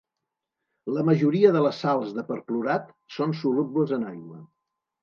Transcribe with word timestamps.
La 0.95 1.03
majoria 1.09 1.51
de 1.57 1.61
les 1.67 1.83
sals 1.85 2.17
de 2.17 2.27
perclorat 2.33 2.91
són 3.19 3.39
solubles 3.45 3.97
en 4.01 4.13
aigua. 4.17 4.45